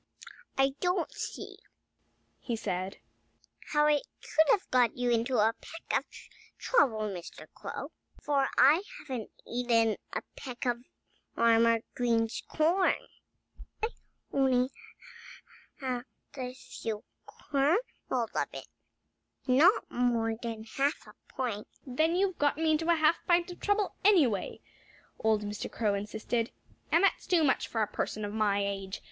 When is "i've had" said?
13.83-14.39